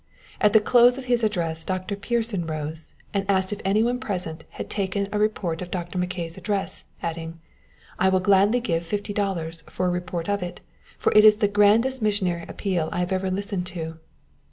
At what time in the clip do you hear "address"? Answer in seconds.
1.23-1.63, 6.39-6.85